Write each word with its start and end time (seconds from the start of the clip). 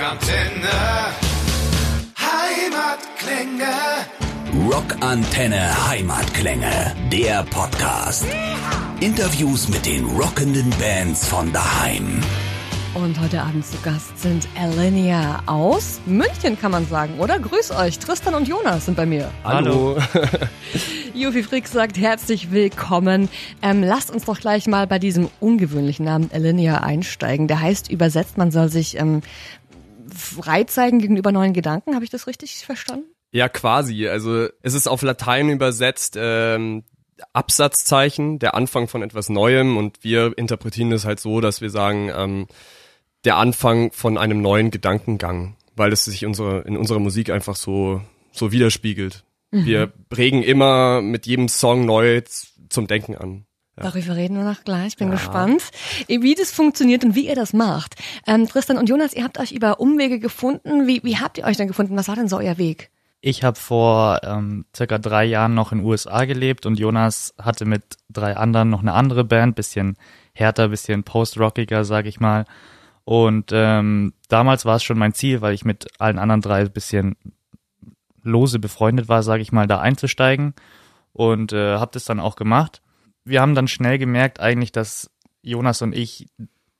Rockantenne. 0.00 1.12
Heimatklänge. 2.16 3.74
Rockantenne 4.72 5.88
Heimatklänge, 5.90 6.96
der 7.12 7.42
Podcast. 7.42 8.24
Interviews 9.00 9.68
mit 9.68 9.84
den 9.84 10.06
rockenden 10.06 10.70
Bands 10.80 11.28
von 11.28 11.52
daheim. 11.52 12.22
Und 12.94 13.20
heute 13.20 13.42
Abend 13.42 13.64
zu 13.64 13.76
Gast 13.84 14.18
sind 14.18 14.48
Alenia 14.58 15.42
aus 15.44 16.00
München, 16.06 16.58
kann 16.58 16.72
man 16.72 16.86
sagen, 16.86 17.18
oder? 17.18 17.38
Grüß 17.38 17.70
euch, 17.72 17.98
Tristan 17.98 18.34
und 18.34 18.48
Jonas 18.48 18.86
sind 18.86 18.96
bei 18.96 19.06
mir. 19.06 19.30
Hallo. 19.44 19.98
Jufi 21.14 21.42
Frick 21.42 21.68
sagt 21.68 21.98
herzlich 21.98 22.50
willkommen. 22.50 23.28
Ähm, 23.62 23.82
lasst 23.82 24.10
uns 24.10 24.24
doch 24.24 24.40
gleich 24.40 24.66
mal 24.66 24.86
bei 24.86 24.98
diesem 24.98 25.28
ungewöhnlichen 25.38 26.06
Namen 26.06 26.30
Alenia 26.32 26.78
einsteigen. 26.78 27.46
Der 27.46 27.60
heißt 27.60 27.90
übersetzt, 27.90 28.38
man 28.38 28.50
soll 28.50 28.68
sich 28.70 28.98
ähm, 28.98 29.20
frei 30.20 30.64
zeigen 30.64 30.98
gegenüber 31.00 31.32
neuen 31.32 31.52
Gedanken. 31.52 31.94
Habe 31.94 32.04
ich 32.04 32.10
das 32.10 32.26
richtig 32.26 32.64
verstanden? 32.64 33.06
Ja, 33.32 33.48
quasi. 33.48 34.08
Also 34.08 34.48
es 34.62 34.74
ist 34.74 34.88
auf 34.88 35.02
Latein 35.02 35.50
übersetzt 35.50 36.16
ähm, 36.18 36.84
Absatzzeichen, 37.32 38.38
der 38.38 38.54
Anfang 38.54 38.88
von 38.88 39.02
etwas 39.02 39.28
Neuem 39.28 39.76
und 39.76 40.02
wir 40.02 40.36
interpretieren 40.36 40.92
es 40.92 41.04
halt 41.04 41.20
so, 41.20 41.40
dass 41.40 41.60
wir 41.60 41.70
sagen, 41.70 42.10
ähm, 42.14 42.46
der 43.24 43.36
Anfang 43.36 43.92
von 43.92 44.18
einem 44.18 44.40
neuen 44.40 44.70
Gedankengang, 44.70 45.56
weil 45.76 45.92
es 45.92 46.04
sich 46.04 46.24
unsere, 46.24 46.62
in 46.62 46.76
unserer 46.76 46.98
Musik 46.98 47.30
einfach 47.30 47.56
so, 47.56 48.00
so 48.32 48.52
widerspiegelt. 48.52 49.24
Mhm. 49.50 49.64
Wir 49.66 49.92
regen 50.16 50.42
immer 50.42 51.02
mit 51.02 51.26
jedem 51.26 51.48
Song 51.48 51.84
neu 51.84 52.22
zum 52.68 52.86
Denken 52.86 53.16
an. 53.16 53.44
Ja. 53.80 53.90
Darüber 53.90 54.16
reden 54.16 54.36
wir 54.36 54.44
noch 54.44 54.64
gleich. 54.64 54.96
Bin 54.96 55.08
ja. 55.08 55.14
gespannt, 55.14 55.62
wie 56.06 56.34
das 56.34 56.50
funktioniert 56.50 57.04
und 57.04 57.14
wie 57.14 57.28
ihr 57.28 57.34
das 57.34 57.52
macht. 57.52 57.96
Ähm, 58.26 58.46
Tristan 58.46 58.78
und 58.78 58.88
Jonas, 58.88 59.14
ihr 59.14 59.24
habt 59.24 59.38
euch 59.38 59.52
über 59.52 59.80
Umwege 59.80 60.18
gefunden. 60.18 60.86
Wie, 60.86 61.02
wie 61.02 61.18
habt 61.18 61.38
ihr 61.38 61.44
euch 61.44 61.56
denn 61.56 61.68
gefunden? 61.68 61.96
Was 61.96 62.08
war 62.08 62.16
denn 62.16 62.28
so 62.28 62.38
euer 62.38 62.58
Weg? 62.58 62.90
Ich 63.22 63.44
habe 63.44 63.58
vor 63.58 64.20
ähm, 64.22 64.64
circa 64.74 64.98
drei 64.98 65.24
Jahren 65.24 65.54
noch 65.54 65.72
in 65.72 65.78
den 65.78 65.86
USA 65.86 66.24
gelebt 66.24 66.64
und 66.64 66.78
Jonas 66.78 67.34
hatte 67.38 67.66
mit 67.66 67.82
drei 68.08 68.36
anderen 68.36 68.70
noch 68.70 68.80
eine 68.80 68.94
andere 68.94 69.24
Band, 69.24 69.56
bisschen 69.56 69.96
härter, 70.32 70.68
bisschen 70.68 71.02
post-rockiger, 71.02 71.84
sag 71.84 72.06
ich 72.06 72.18
mal. 72.20 72.46
Und 73.04 73.50
ähm, 73.52 74.14
damals 74.28 74.64
war 74.64 74.76
es 74.76 74.84
schon 74.84 74.98
mein 74.98 75.12
Ziel, 75.12 75.42
weil 75.42 75.52
ich 75.52 75.64
mit 75.64 75.88
allen 75.98 76.18
anderen 76.18 76.40
drei 76.40 76.60
ein 76.60 76.70
bisschen 76.70 77.16
lose 78.22 78.58
befreundet 78.58 79.08
war, 79.08 79.22
sage 79.22 79.42
ich 79.42 79.52
mal, 79.52 79.66
da 79.66 79.80
einzusteigen 79.80 80.54
und 81.12 81.52
äh, 81.52 81.76
habe 81.76 81.90
das 81.92 82.04
dann 82.04 82.20
auch 82.20 82.36
gemacht. 82.36 82.80
Wir 83.24 83.40
haben 83.40 83.54
dann 83.54 83.68
schnell 83.68 83.98
gemerkt 83.98 84.40
eigentlich, 84.40 84.72
dass 84.72 85.10
Jonas 85.42 85.82
und 85.82 85.94
ich 85.94 86.26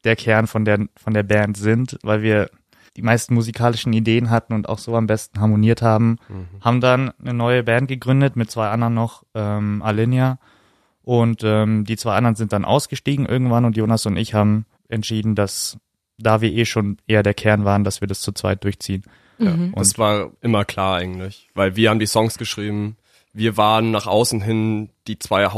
der 0.05 0.17
Kern 0.17 0.47
von 0.47 0.65
der 0.65 0.87
von 0.97 1.15
der 1.15 1.23
Band 1.23 1.57
sind, 1.57 1.99
weil 2.03 2.23
wir 2.23 2.51
die 2.97 3.03
meisten 3.03 3.35
musikalischen 3.35 3.93
Ideen 3.93 4.31
hatten 4.31 4.53
und 4.53 4.69
auch 4.69 4.79
so 4.79 4.97
am 4.97 5.07
besten 5.07 5.41
harmoniert 5.41 5.83
haben. 5.83 6.19
Mhm. 6.29 6.47
Haben 6.61 6.81
dann 6.81 7.13
eine 7.21 7.35
neue 7.35 7.63
Band 7.63 7.89
gegründet 7.89 8.37
mit 8.37 8.51
zwei 8.51 8.69
anderen 8.69 8.95
noch, 8.95 9.23
ähm, 9.35 9.83
Alinea. 9.83 10.39
Und 11.03 11.43
ähm, 11.45 11.85
die 11.85 11.97
zwei 11.97 12.15
anderen 12.15 12.37
sind 12.37 12.53
dann 12.53 12.65
ausgestiegen 12.65 13.27
irgendwann 13.27 13.65
und 13.65 13.77
Jonas 13.77 14.07
und 14.07 14.17
ich 14.17 14.35
haben 14.35 14.67
entschieden, 14.89 15.35
dass 15.35 15.79
da 16.19 16.41
wir 16.41 16.53
eh 16.53 16.67
schon 16.67 16.99
eher 17.07 17.23
der 17.23 17.35
Kern 17.35 17.65
waren, 17.65 17.85
dass 17.85 18.01
wir 18.01 18.09
das 18.09 18.21
zu 18.21 18.33
zweit 18.33 18.65
durchziehen. 18.65 19.03
Ja, 19.39 19.57
mhm. 19.57 19.73
Und 19.73 19.83
es 19.83 19.99
war 19.99 20.31
immer 20.43 20.65
klar 20.65 20.97
eigentlich, 20.97 21.49
weil 21.55 21.77
wir 21.77 21.91
haben 21.91 22.01
die 22.01 22.07
Songs 22.07 22.37
geschrieben. 22.37 22.97
Wir 23.33 23.57
waren 23.57 23.91
nach 23.91 24.07
außen 24.07 24.43
hin 24.43 24.91
die 25.07 25.19
zwei 25.19 25.49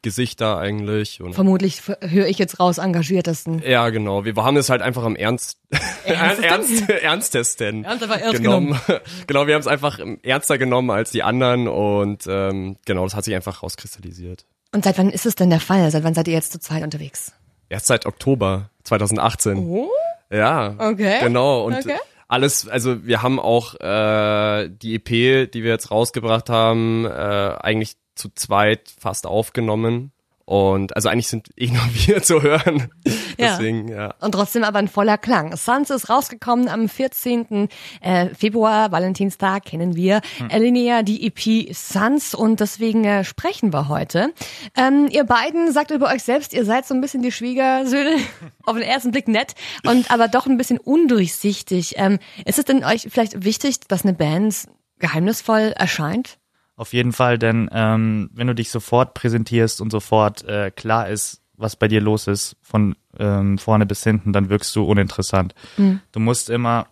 Hauptgesichter 0.00 0.56
eigentlich. 0.56 1.20
Und 1.20 1.34
Vermutlich 1.34 1.82
höre 2.00 2.26
ich 2.26 2.38
jetzt 2.38 2.58
raus, 2.58 2.78
engagiertesten. 2.78 3.62
Ja, 3.62 3.90
genau. 3.90 4.24
Wir 4.24 4.34
haben 4.36 4.56
es 4.56 4.70
halt 4.70 4.80
einfach 4.80 5.04
am 5.04 5.14
Ernst, 5.20 5.58
ernst, 6.04 6.42
ernst, 6.42 6.88
ernstesten 6.88 7.84
ernst 7.84 8.04
ernst 8.04 8.32
genommen. 8.32 8.80
genommen. 8.86 9.00
genau, 9.26 9.46
wir 9.46 9.54
haben 9.54 9.60
es 9.60 9.66
einfach 9.66 10.00
ernster 10.22 10.56
genommen 10.56 10.90
als 10.90 11.10
die 11.10 11.22
anderen 11.22 11.68
und 11.68 12.24
ähm, 12.26 12.76
genau, 12.86 13.04
das 13.04 13.14
hat 13.14 13.24
sich 13.24 13.34
einfach 13.34 13.62
rauskristallisiert. 13.62 14.46
Und 14.72 14.84
seit 14.84 14.96
wann 14.96 15.10
ist 15.10 15.26
es 15.26 15.34
denn 15.34 15.50
der 15.50 15.60
Fall? 15.60 15.90
Seit 15.90 16.02
wann 16.02 16.14
seid 16.14 16.28
ihr 16.28 16.34
jetzt 16.34 16.52
zu 16.52 16.60
zweit 16.60 16.82
unterwegs? 16.82 17.32
Erst 17.68 17.86
seit 17.86 18.06
Oktober 18.06 18.70
2018. 18.84 19.58
Oh? 19.58 19.90
Ja. 20.32 20.76
Okay. 20.78 21.18
Genau. 21.20 21.66
Und 21.66 21.74
okay. 21.74 21.98
Alles, 22.30 22.68
also 22.68 23.04
wir 23.04 23.22
haben 23.22 23.40
auch 23.40 23.74
äh, 23.80 24.68
die 24.68 24.94
EP, 24.94 25.50
die 25.50 25.64
wir 25.64 25.70
jetzt 25.70 25.90
rausgebracht 25.90 26.48
haben, 26.48 27.04
äh, 27.04 27.08
eigentlich 27.08 27.96
zu 28.14 28.28
zweit 28.34 28.92
fast 28.98 29.26
aufgenommen. 29.26 30.12
Und 30.44 30.94
also 30.94 31.08
eigentlich 31.08 31.26
sind 31.26 31.48
eh 31.56 31.68
nur 31.68 31.82
wir 31.92 32.22
zu 32.22 32.40
hören. 32.42 32.90
Deswegen, 33.40 33.88
ja. 33.88 33.96
ja. 33.96 34.14
Und 34.20 34.32
trotzdem 34.32 34.64
aber 34.64 34.78
ein 34.78 34.88
voller 34.88 35.18
Klang. 35.18 35.56
Suns 35.56 35.90
ist 35.90 36.08
rausgekommen 36.08 36.68
am 36.68 36.88
14. 36.88 37.68
Äh, 38.00 38.28
Februar, 38.34 38.92
Valentinstag, 38.92 39.64
kennen 39.64 39.96
wir. 39.96 40.20
Hm. 40.38 40.48
Alinea, 40.50 41.02
die 41.02 41.26
EP 41.26 41.74
Suns 41.74 42.34
und 42.34 42.60
deswegen 42.60 43.04
äh, 43.04 43.24
sprechen 43.24 43.72
wir 43.72 43.88
heute. 43.88 44.32
Ähm, 44.76 45.08
ihr 45.10 45.24
beiden 45.24 45.72
sagt 45.72 45.90
über 45.90 46.08
euch 46.08 46.22
selbst, 46.22 46.52
ihr 46.52 46.64
seid 46.64 46.86
so 46.86 46.94
ein 46.94 47.00
bisschen 47.00 47.22
die 47.22 47.32
Schwiegersöhne, 47.32 48.16
auf 48.64 48.74
den 48.74 48.84
ersten 48.84 49.10
Blick 49.10 49.28
nett 49.28 49.54
und 49.86 50.10
aber 50.10 50.28
doch 50.28 50.46
ein 50.46 50.56
bisschen 50.56 50.78
undurchsichtig. 50.78 51.94
Ähm, 51.96 52.18
ist 52.44 52.58
es 52.58 52.64
denn 52.64 52.84
euch 52.84 53.08
vielleicht 53.10 53.44
wichtig, 53.44 53.80
dass 53.88 54.04
eine 54.04 54.14
Band 54.14 54.66
geheimnisvoll 54.98 55.72
erscheint? 55.76 56.38
Auf 56.80 56.94
jeden 56.94 57.12
Fall, 57.12 57.38
denn 57.38 57.68
ähm, 57.72 58.30
wenn 58.32 58.46
du 58.46 58.54
dich 58.54 58.70
sofort 58.70 59.12
präsentierst 59.12 59.82
und 59.82 59.90
sofort 59.90 60.44
äh, 60.44 60.70
klar 60.70 61.10
ist, 61.10 61.39
was 61.60 61.76
bei 61.76 61.88
dir 61.88 62.00
los 62.00 62.26
ist, 62.26 62.56
von 62.62 62.96
ähm, 63.18 63.58
vorne 63.58 63.86
bis 63.86 64.02
hinten, 64.02 64.32
dann 64.32 64.48
wirkst 64.48 64.74
du 64.74 64.84
uninteressant. 64.84 65.54
Mhm. 65.76 66.00
Du 66.12 66.20
musst 66.20 66.50
immer 66.50 66.86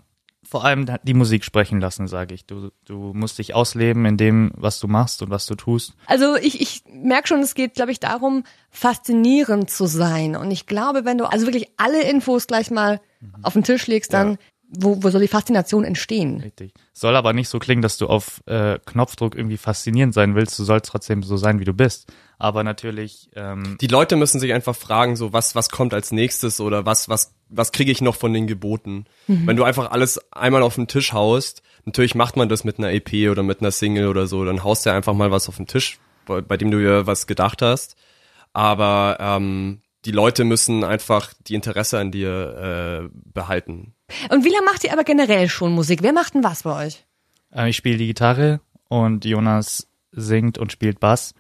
vor 0.49 0.65
allem 0.65 0.87
die 1.03 1.15
Musik 1.15 1.45
sprechen 1.45 1.79
lassen, 1.81 2.09
sage 2.09 2.35
ich. 2.35 2.47
Du, 2.47 2.71
du 2.87 3.13
musst 3.13 3.39
dich 3.39 3.55
ausleben 3.55 4.07
in 4.07 4.17
dem, 4.17 4.51
was 4.57 4.81
du 4.81 4.89
machst 4.89 5.21
und 5.23 5.29
was 5.29 5.45
du 5.45 5.55
tust. 5.57 5.93
Also 6.07 6.37
ich, 6.37 6.63
ich 6.63 6.85
merke 6.91 7.29
schon, 7.29 7.41
es 7.41 7.55
geht, 7.55 7.75
glaube 7.75 7.93
ich, 7.93 8.01
darum, 8.01 8.45
faszinierend 8.71 9.69
zu 9.69 9.85
sein. 9.85 10.37
Und 10.37 10.51
ich 10.51 10.65
glaube, 10.65 11.05
wenn 11.05 11.19
du 11.19 11.27
also 11.27 11.47
wirklich 11.47 11.69
alle 11.77 12.03
Infos 12.03 12.47
gleich 12.47 12.71
mal 12.71 13.01
mhm. 13.21 13.45
auf 13.45 13.53
den 13.53 13.65
Tisch 13.65 13.87
legst, 13.89 14.15
dann 14.15 14.33
ja 14.33 14.37
wo, 14.71 15.03
wo 15.03 15.11
soll 15.11 15.23
die 15.23 15.29
Faszination 15.29 15.85
entstehen? 15.85 16.41
Richtig. 16.41 16.75
Soll 16.93 17.17
aber 17.17 17.33
nicht 17.33 17.49
so 17.49 17.59
klingen, 17.59 17.81
dass 17.81 17.97
du 17.97 18.07
auf 18.07 18.43
äh, 18.47 18.79
Knopfdruck 18.85 19.35
irgendwie 19.35 19.57
faszinierend 19.57 20.13
sein 20.13 20.35
willst. 20.35 20.59
Du 20.59 20.65
sollst 20.65 20.91
trotzdem 20.91 21.23
so 21.23 21.37
sein, 21.37 21.59
wie 21.59 21.65
du 21.65 21.73
bist. 21.73 22.13
Aber 22.39 22.63
natürlich. 22.65 23.31
Ähm, 23.35 23.79
die 23.81 23.87
Leute 23.87 24.17
müssen 24.17 24.41
sich 24.41 24.53
einfach 24.53 24.77
fragen, 24.77 25.17
so 25.17 25.33
was 25.33 25.55
was 25.55 25.71
kommt 25.71 25.95
als 25.95 26.13
nächstes 26.13 26.61
oder 26.61 26.85
was 26.85 27.09
was 27.09 27.35
was 27.49 27.73
kriege 27.73 27.91
ich 27.91 28.03
noch 28.03 28.15
von 28.15 28.33
den 28.33 28.47
Geboten. 28.47 29.07
Mhm. 29.27 29.47
Wenn 29.47 29.57
du 29.57 29.65
einfach 29.65 29.91
alles 29.91 30.21
einmal 30.33 30.63
auf 30.63 30.75
den 30.75 30.87
Tisch 30.87 31.15
haust, 31.15 31.63
natürlich 31.87 32.15
macht 32.15 32.37
man 32.37 32.49
das 32.49 32.63
mit 32.63 32.79
einer 32.79 32.93
EP 32.93 33.31
oder 33.31 33.43
mit 33.43 33.61
einer 33.61 33.71
Single 33.71 34.09
oder 34.09 34.27
so, 34.27 34.45
dann 34.45 34.65
haust 34.65 34.85
du 34.85 34.93
einfach 34.93 35.15
mal 35.15 35.31
was 35.31 35.49
auf 35.49 35.57
den 35.57 35.67
Tisch, 35.67 35.99
bei, 36.27 36.43
bei 36.43 36.59
dem 36.59 36.71
du 36.71 36.79
ja 36.79 37.07
was 37.07 37.27
gedacht 37.27 37.63
hast. 37.63 37.97
Aber 38.53 39.17
ähm, 39.19 39.81
die 40.05 40.13
Leute 40.13 40.45
müssen 40.45 40.85
einfach 40.85 41.33
die 41.47 41.55
Interesse 41.55 41.99
an 41.99 42.11
dir 42.13 43.09
äh, 43.11 43.19
behalten. 43.33 43.95
Und 44.31 44.45
wie 44.45 44.51
lange 44.51 44.65
macht 44.65 44.85
ihr 44.85 44.93
aber 44.93 45.05
generell 45.05 45.49
schon 45.49 45.73
Musik? 45.73 46.03
Wer 46.03 46.13
macht 46.13 46.35
denn 46.35 46.45
was 46.45 46.63
bei 46.63 46.87
euch? 46.87 47.05
Äh, 47.55 47.71
ich 47.71 47.77
spiele 47.77 47.99
die 47.99 48.07
Gitarre 48.07 48.61
und 48.89 49.25
Jonas 49.25 49.89
singt 50.13 50.59
und 50.59 50.73
spielt 50.73 51.01
Bass. 51.01 51.35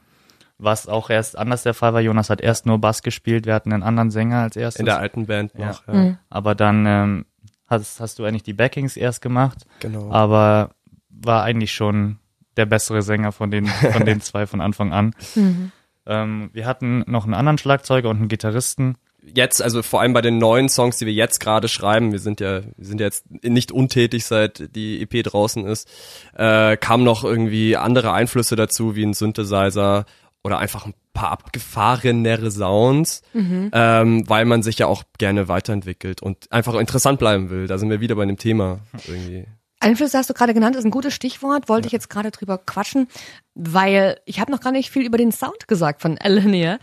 Was 0.58 0.88
auch 0.88 1.08
erst 1.08 1.38
anders 1.38 1.62
der 1.62 1.74
Fall 1.74 1.94
war. 1.94 2.00
Jonas 2.00 2.30
hat 2.30 2.40
erst 2.40 2.66
nur 2.66 2.78
Bass 2.78 3.02
gespielt. 3.02 3.46
Wir 3.46 3.54
hatten 3.54 3.72
einen 3.72 3.84
anderen 3.84 4.10
Sänger 4.10 4.42
als 4.42 4.56
erstes. 4.56 4.80
In 4.80 4.86
der 4.86 4.98
alten 4.98 5.26
Band 5.26 5.56
noch, 5.56 5.86
ja. 5.86 5.94
ja. 5.94 6.00
Mhm. 6.00 6.18
Aber 6.30 6.54
dann 6.54 6.84
ähm, 6.86 7.26
hast, 7.68 8.00
hast 8.00 8.18
du 8.18 8.24
eigentlich 8.24 8.42
die 8.42 8.54
Backings 8.54 8.96
erst 8.96 9.22
gemacht. 9.22 9.66
Genau. 9.80 10.10
Aber 10.10 10.70
war 11.10 11.44
eigentlich 11.44 11.72
schon 11.72 12.18
der 12.56 12.66
bessere 12.66 13.02
Sänger 13.02 13.30
von 13.30 13.50
den, 13.50 13.66
von 13.66 14.04
den 14.04 14.20
zwei 14.20 14.46
von 14.46 14.60
Anfang 14.60 14.92
an. 14.92 15.14
Mhm. 15.36 15.70
Ähm, 16.06 16.50
wir 16.52 16.66
hatten 16.66 17.04
noch 17.06 17.24
einen 17.24 17.34
anderen 17.34 17.58
Schlagzeuger 17.58 18.08
und 18.08 18.16
einen 18.16 18.28
Gitarristen. 18.28 18.96
Jetzt, 19.22 19.60
also 19.60 19.82
vor 19.82 20.00
allem 20.00 20.12
bei 20.12 20.22
den 20.22 20.38
neuen 20.38 20.68
Songs, 20.68 20.96
die 20.98 21.06
wir 21.06 21.12
jetzt 21.12 21.40
gerade 21.40 21.68
schreiben, 21.68 22.12
wir 22.12 22.18
sind 22.18 22.40
ja, 22.40 22.62
wir 22.62 22.86
sind 22.86 23.00
jetzt 23.00 23.24
nicht 23.42 23.72
untätig, 23.72 24.24
seit 24.24 24.74
die 24.74 25.02
EP 25.02 25.24
draußen 25.24 25.66
ist, 25.66 25.88
äh, 26.34 26.76
kamen 26.76 27.04
noch 27.04 27.24
irgendwie 27.24 27.76
andere 27.76 28.12
Einflüsse 28.12 28.56
dazu, 28.56 28.94
wie 28.96 29.04
ein 29.04 29.14
Synthesizer 29.14 30.06
oder 30.44 30.58
einfach 30.58 30.86
ein 30.86 30.94
paar 31.12 31.30
abgefahrenere 31.32 32.50
Sounds, 32.50 33.22
mhm. 33.32 33.70
ähm, 33.72 34.28
weil 34.28 34.44
man 34.44 34.62
sich 34.62 34.78
ja 34.78 34.86
auch 34.86 35.02
gerne 35.18 35.48
weiterentwickelt 35.48 36.22
und 36.22 36.50
einfach 36.52 36.74
interessant 36.74 37.18
bleiben 37.18 37.50
will. 37.50 37.66
Da 37.66 37.76
sind 37.76 37.90
wir 37.90 38.00
wieder 38.00 38.14
bei 38.14 38.24
dem 38.24 38.38
Thema 38.38 38.80
irgendwie. 39.08 39.46
Einflüsse 39.80 40.18
hast 40.18 40.28
du 40.28 40.34
gerade 40.34 40.54
genannt, 40.54 40.76
ist 40.76 40.84
ein 40.84 40.90
gutes 40.90 41.14
Stichwort, 41.14 41.68
wollte 41.68 41.86
ja. 41.86 41.88
ich 41.88 41.92
jetzt 41.92 42.10
gerade 42.10 42.30
drüber 42.30 42.58
quatschen, 42.58 43.08
weil 43.54 44.20
ich 44.24 44.40
habe 44.40 44.50
noch 44.50 44.60
gar 44.60 44.72
nicht 44.72 44.90
viel 44.90 45.06
über 45.06 45.18
den 45.18 45.32
Sound 45.32 45.68
gesagt 45.68 46.02
von 46.02 46.16
Elenier. 46.16 46.78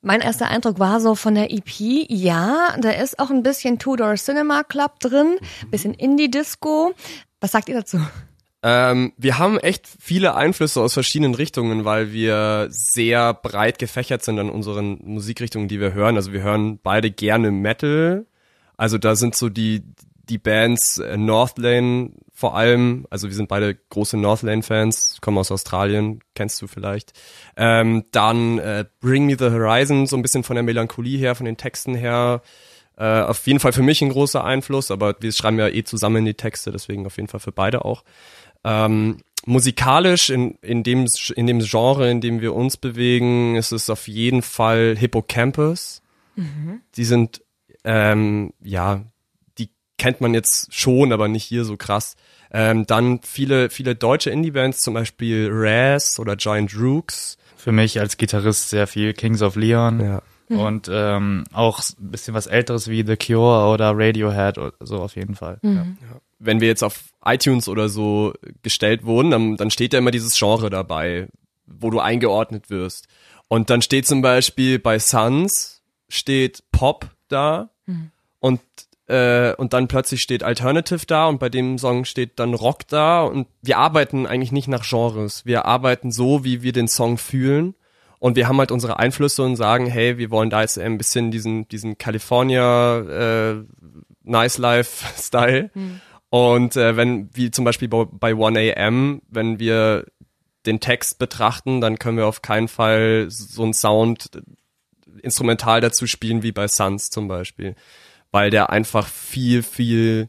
Mein 0.00 0.20
erster 0.20 0.48
Eindruck 0.48 0.78
war 0.78 1.00
so 1.00 1.14
von 1.14 1.34
der 1.34 1.52
EP, 1.52 1.70
ja, 2.08 2.74
da 2.80 2.90
ist 2.90 3.18
auch 3.18 3.30
ein 3.30 3.42
bisschen 3.42 3.78
Tudor 3.78 4.14
Cinema 4.14 4.62
Club 4.62 4.98
drin, 5.00 5.38
mhm. 5.40 5.70
bisschen 5.70 5.94
Indie-Disco. 5.94 6.94
Was 7.40 7.52
sagt 7.52 7.68
ihr 7.68 7.76
dazu? 7.76 8.00
Ähm, 8.62 9.12
wir 9.16 9.38
haben 9.38 9.58
echt 9.58 9.86
viele 9.86 10.34
Einflüsse 10.34 10.80
aus 10.80 10.94
verschiedenen 10.94 11.34
Richtungen, 11.34 11.84
weil 11.84 12.12
wir 12.12 12.66
sehr 12.70 13.34
breit 13.34 13.78
gefächert 13.78 14.24
sind 14.24 14.38
an 14.38 14.50
unseren 14.50 14.98
Musikrichtungen, 15.04 15.68
die 15.68 15.80
wir 15.80 15.92
hören. 15.92 16.16
Also 16.16 16.32
wir 16.32 16.42
hören 16.42 16.80
beide 16.82 17.10
gerne 17.10 17.52
Metal. 17.52 18.26
Also 18.76 18.98
da 18.98 19.14
sind 19.14 19.36
so 19.36 19.48
die 19.48 19.82
die 20.28 20.38
Bands 20.38 20.98
äh, 20.98 21.16
Northlane 21.16 22.10
vor 22.38 22.56
allem, 22.56 23.04
also 23.10 23.26
wir 23.26 23.34
sind 23.34 23.48
beide 23.48 23.74
große 23.74 24.16
Northlane-Fans, 24.16 25.18
kommen 25.20 25.38
aus 25.38 25.50
Australien, 25.50 26.20
kennst 26.36 26.62
du 26.62 26.68
vielleicht. 26.68 27.12
Ähm, 27.56 28.04
dann 28.12 28.60
äh, 28.60 28.84
Bring 29.00 29.26
Me 29.26 29.34
the 29.36 29.46
Horizon, 29.46 30.06
so 30.06 30.14
ein 30.14 30.22
bisschen 30.22 30.44
von 30.44 30.54
der 30.54 30.62
Melancholie 30.62 31.18
her, 31.18 31.34
von 31.34 31.46
den 31.46 31.56
Texten 31.56 31.96
her. 31.96 32.42
Äh, 32.96 33.22
auf 33.22 33.44
jeden 33.44 33.58
Fall 33.58 33.72
für 33.72 33.82
mich 33.82 34.02
ein 34.02 34.10
großer 34.10 34.44
Einfluss, 34.44 34.92
aber 34.92 35.16
wir 35.18 35.32
schreiben 35.32 35.58
ja 35.58 35.66
eh 35.66 35.82
zusammen 35.82 36.24
die 36.24 36.34
Texte, 36.34 36.70
deswegen 36.70 37.06
auf 37.06 37.16
jeden 37.16 37.26
Fall 37.26 37.40
für 37.40 37.50
beide 37.50 37.84
auch. 37.84 38.04
Ähm, 38.62 39.16
musikalisch 39.44 40.30
in, 40.30 40.52
in, 40.62 40.84
dem, 40.84 41.06
in 41.34 41.48
dem 41.48 41.58
Genre, 41.58 42.08
in 42.08 42.20
dem 42.20 42.40
wir 42.40 42.54
uns 42.54 42.76
bewegen, 42.76 43.56
ist 43.56 43.72
es 43.72 43.90
auf 43.90 44.06
jeden 44.06 44.42
Fall 44.42 44.94
Hippocampus. 44.96 46.02
Mhm. 46.36 46.82
Die 46.94 47.04
sind, 47.04 47.42
ähm, 47.82 48.52
ja, 48.62 49.02
kennt 49.98 50.20
man 50.20 50.34
jetzt 50.34 50.72
schon, 50.72 51.12
aber 51.12 51.28
nicht 51.28 51.44
hier 51.44 51.64
so 51.64 51.76
krass. 51.76 52.16
Ähm, 52.50 52.86
dann 52.86 53.20
viele, 53.22 53.68
viele 53.68 53.94
deutsche 53.94 54.30
Indie-Bands, 54.30 54.80
zum 54.80 54.94
Beispiel 54.94 55.48
Raz 55.52 56.18
oder 56.18 56.36
Giant 56.36 56.74
Rooks. 56.76 57.36
Für 57.56 57.72
mich 57.72 58.00
als 58.00 58.16
Gitarrist 58.16 58.70
sehr 58.70 58.86
viel 58.86 59.12
Kings 59.12 59.42
of 59.42 59.56
Leon. 59.56 60.00
Ja. 60.00 60.22
Mhm. 60.48 60.58
Und 60.58 60.90
ähm, 60.90 61.44
auch 61.52 61.80
ein 61.80 62.10
bisschen 62.10 62.34
was 62.34 62.46
Älteres 62.46 62.88
wie 62.88 63.04
The 63.06 63.16
Cure 63.16 63.70
oder 63.72 63.92
Radiohead 63.94 64.56
oder 64.56 64.72
so 64.80 64.98
auf 64.98 65.16
jeden 65.16 65.34
Fall. 65.34 65.58
Mhm. 65.62 65.98
Ja. 66.00 66.20
Wenn 66.38 66.60
wir 66.60 66.68
jetzt 66.68 66.84
auf 66.84 67.00
iTunes 67.24 67.68
oder 67.68 67.88
so 67.88 68.32
gestellt 68.62 69.04
wurden, 69.04 69.30
dann, 69.30 69.56
dann 69.56 69.70
steht 69.70 69.92
ja 69.92 69.98
immer 69.98 70.12
dieses 70.12 70.38
Genre 70.38 70.70
dabei, 70.70 71.28
wo 71.66 71.90
du 71.90 72.00
eingeordnet 72.00 72.70
wirst. 72.70 73.08
Und 73.48 73.70
dann 73.70 73.82
steht 73.82 74.06
zum 74.06 74.22
Beispiel 74.22 74.78
bei 74.78 74.98
Suns 74.98 75.82
steht 76.08 76.62
Pop 76.72 77.10
da 77.28 77.70
mhm. 77.86 78.10
und 78.40 78.60
äh, 79.08 79.54
und 79.54 79.72
dann 79.72 79.88
plötzlich 79.88 80.20
steht 80.20 80.42
Alternative 80.42 81.06
da 81.06 81.26
und 81.26 81.38
bei 81.38 81.48
dem 81.48 81.78
Song 81.78 82.04
steht 82.04 82.38
dann 82.38 82.54
Rock 82.54 82.86
da 82.88 83.22
und 83.22 83.48
wir 83.62 83.78
arbeiten 83.78 84.26
eigentlich 84.26 84.52
nicht 84.52 84.68
nach 84.68 84.88
Genres. 84.88 85.44
Wir 85.46 85.64
arbeiten 85.64 86.12
so, 86.12 86.44
wie 86.44 86.62
wir 86.62 86.72
den 86.72 86.88
Song 86.88 87.18
fühlen 87.18 87.74
und 88.18 88.36
wir 88.36 88.48
haben 88.48 88.58
halt 88.58 88.70
unsere 88.70 88.98
Einflüsse 88.98 89.42
und 89.42 89.56
sagen, 89.56 89.86
hey, 89.86 90.18
wir 90.18 90.30
wollen 90.30 90.50
da 90.50 90.60
jetzt 90.60 90.78
ein 90.78 90.98
bisschen 90.98 91.30
diesen, 91.30 91.68
diesen 91.68 91.98
California 91.98 92.98
äh, 92.98 93.64
Nice 94.24 94.58
Life 94.58 95.06
Style. 95.20 95.70
Mhm. 95.74 96.00
Und 96.30 96.76
äh, 96.76 96.96
wenn, 96.96 97.30
wie 97.32 97.50
zum 97.50 97.64
Beispiel 97.64 97.88
bei, 97.88 98.04
bei 98.04 98.32
1am, 98.32 99.20
wenn 99.28 99.58
wir 99.58 100.04
den 100.66 100.80
Text 100.80 101.18
betrachten, 101.18 101.80
dann 101.80 101.98
können 101.98 102.18
wir 102.18 102.26
auf 102.26 102.42
keinen 102.42 102.68
Fall 102.68 103.26
so 103.30 103.62
einen 103.62 103.72
Sound 103.72 104.30
instrumental 105.22 105.80
dazu 105.80 106.06
spielen 106.06 106.42
wie 106.42 106.52
bei 106.52 106.68
Suns 106.68 107.08
zum 107.08 107.28
Beispiel. 107.28 107.74
Weil 108.30 108.50
der 108.50 108.70
einfach 108.70 109.08
viel, 109.08 109.62
viel 109.62 110.28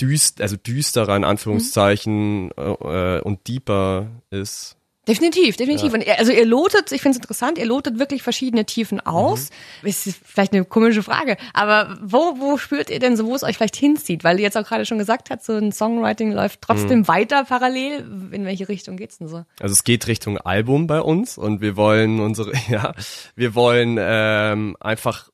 düst, 0.00 0.40
also 0.40 0.56
düsterer 0.56 1.16
in 1.16 1.24
Anführungszeichen 1.24 2.46
mhm. 2.46 2.52
äh, 2.56 3.20
und 3.20 3.46
deeper 3.48 4.08
ist. 4.30 4.76
Definitiv, 5.08 5.56
definitiv. 5.56 5.88
Ja. 5.88 5.94
Und 5.94 6.06
ihr, 6.06 6.18
also 6.18 6.30
ihr 6.30 6.44
lotet, 6.44 6.92
ich 6.92 7.00
finde 7.00 7.16
es 7.16 7.22
interessant, 7.22 7.58
ihr 7.58 7.64
lotet 7.64 7.98
wirklich 7.98 8.22
verschiedene 8.22 8.66
Tiefen 8.66 9.00
aus. 9.00 9.48
Mhm. 9.82 9.88
Ist 9.88 10.14
vielleicht 10.24 10.52
eine 10.52 10.64
komische 10.64 11.02
Frage, 11.02 11.36
aber 11.54 11.98
wo, 12.02 12.38
wo 12.38 12.58
spürt 12.58 12.90
ihr 12.90 13.00
denn 13.00 13.16
so, 13.16 13.26
wo 13.26 13.34
es 13.34 13.42
euch 13.42 13.56
vielleicht 13.56 13.76
hinzieht? 13.76 14.24
Weil 14.24 14.36
ihr 14.36 14.42
jetzt 14.42 14.56
auch 14.56 14.64
gerade 14.64 14.84
schon 14.84 14.98
gesagt 14.98 15.30
habt, 15.30 15.42
so 15.42 15.54
ein 15.54 15.72
Songwriting 15.72 16.32
läuft 16.32 16.60
trotzdem 16.60 17.00
mhm. 17.00 17.08
weiter 17.08 17.44
parallel. 17.44 18.30
In 18.30 18.44
welche 18.44 18.68
Richtung 18.68 18.96
geht's 18.98 19.18
denn 19.18 19.28
so? 19.28 19.44
Also 19.58 19.72
es 19.72 19.84
geht 19.84 20.06
Richtung 20.06 20.38
Album 20.38 20.86
bei 20.86 21.00
uns 21.00 21.38
und 21.38 21.60
wir 21.60 21.76
wollen 21.76 22.20
unsere, 22.20 22.52
ja, 22.68 22.94
wir 23.34 23.54
wollen 23.54 23.96
ähm, 23.98 24.76
einfach 24.80 25.30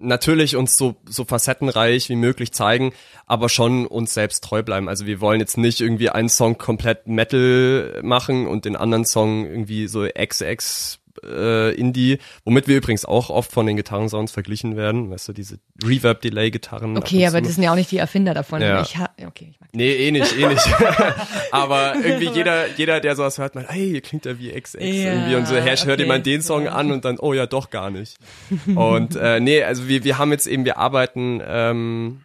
natürlich 0.00 0.56
uns 0.56 0.76
so, 0.76 0.96
so 1.04 1.24
facettenreich 1.24 2.08
wie 2.08 2.16
möglich 2.16 2.52
zeigen, 2.52 2.92
aber 3.26 3.48
schon 3.48 3.86
uns 3.86 4.14
selbst 4.14 4.42
treu 4.42 4.62
bleiben. 4.62 4.88
Also 4.88 5.06
wir 5.06 5.20
wollen 5.20 5.40
jetzt 5.40 5.56
nicht 5.56 5.80
irgendwie 5.80 6.10
einen 6.10 6.28
Song 6.28 6.58
komplett 6.58 7.06
Metal 7.06 8.00
machen 8.02 8.46
und 8.46 8.64
den 8.64 8.76
anderen 8.76 9.04
Song 9.04 9.46
irgendwie 9.46 9.86
so 9.86 10.06
XX 10.06 10.99
äh, 11.24 11.74
Indie, 11.74 12.18
womit 12.44 12.68
wir 12.68 12.76
übrigens 12.76 13.04
auch 13.04 13.30
oft 13.30 13.52
von 13.52 13.66
den 13.66 13.76
Gitarrensounds 13.76 14.32
verglichen 14.32 14.76
werden, 14.76 15.10
weißt 15.10 15.28
du, 15.28 15.32
diese 15.32 15.58
Reverb-Delay-Gitarren. 15.84 16.96
Okay, 16.96 17.26
aber 17.26 17.40
das 17.40 17.54
sind 17.54 17.64
ja 17.64 17.72
auch 17.72 17.76
nicht 17.76 17.90
die 17.90 17.98
Erfinder 17.98 18.34
davon. 18.34 18.60
Ja. 18.60 18.82
Ich 18.82 18.96
okay, 19.26 19.48
ich 19.50 19.60
mag 19.60 19.68
nee, 19.72 19.92
eh 19.92 20.10
nicht, 20.10 20.36
eh 20.38 20.46
nicht. 20.46 20.68
aber 21.52 21.94
irgendwie 22.02 22.30
jeder, 22.34 22.66
jeder, 22.76 23.00
der 23.00 23.16
sowas 23.16 23.38
hört, 23.38 23.54
meint, 23.54 23.70
hey, 23.70 24.00
klingt 24.00 24.24
ja 24.24 24.38
wie 24.38 24.50
XX 24.50 24.74
ja, 24.74 25.12
irgendwie 25.12 25.34
und 25.36 25.46
so, 25.46 25.54
her, 25.54 25.72
okay. 25.72 25.86
hört 25.86 26.00
jemand 26.00 26.26
den 26.26 26.42
Song 26.42 26.68
an 26.68 26.90
und 26.92 27.04
dann, 27.04 27.18
oh 27.18 27.32
ja, 27.32 27.46
doch 27.46 27.70
gar 27.70 27.90
nicht. 27.90 28.16
und 28.74 29.16
äh, 29.16 29.40
nee, 29.40 29.62
also 29.62 29.88
wir, 29.88 30.04
wir 30.04 30.18
haben 30.18 30.32
jetzt 30.32 30.46
eben, 30.46 30.64
wir 30.64 30.78
arbeiten 30.78 31.42
ähm, 31.46 32.22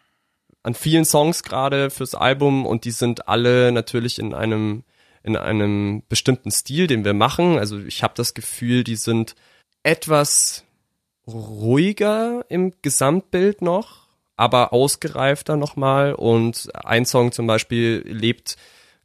an 0.63 0.73
vielen 0.73 1.05
Songs 1.05 1.43
gerade 1.43 1.89
fürs 1.89 2.15
Album 2.15 2.65
und 2.65 2.85
die 2.85 2.91
sind 2.91 3.27
alle 3.27 3.71
natürlich 3.71 4.19
in 4.19 4.33
einem 4.33 4.83
in 5.25 5.35
einem 5.35 6.03
bestimmten 6.07 6.51
Stil, 6.51 6.87
den 6.87 7.03
wir 7.03 7.13
machen. 7.13 7.57
Also 7.57 7.79
ich 7.79 8.03
habe 8.03 8.13
das 8.15 8.33
Gefühl, 8.33 8.83
die 8.83 8.95
sind 8.95 9.35
etwas 9.83 10.63
ruhiger 11.27 12.45
im 12.49 12.73
Gesamtbild 12.81 13.61
noch, 13.61 14.07
aber 14.37 14.71
ausgereifter 14.71 15.57
nochmal. 15.57 16.13
Und 16.13 16.69
ein 16.75 17.05
Song 17.05 17.31
zum 17.31 17.47
Beispiel 17.47 18.03
lebt 18.05 18.57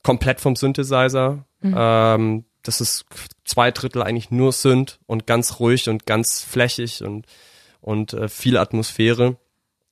komplett 0.02 0.40
vom 0.40 0.56
Synthesizer. 0.56 1.44
Mhm. 1.60 1.74
Ähm, 1.76 2.44
das 2.62 2.82
ist 2.82 3.06
zwei 3.44 3.70
Drittel 3.70 4.02
eigentlich 4.02 4.30
nur 4.30 4.52
Synth 4.52 4.98
und 5.06 5.26
ganz 5.26 5.58
ruhig 5.58 5.88
und 5.88 6.04
ganz 6.04 6.42
flächig 6.42 7.02
und, 7.02 7.24
und 7.80 8.12
äh, 8.12 8.28
viel 8.28 8.58
Atmosphäre. 8.58 9.36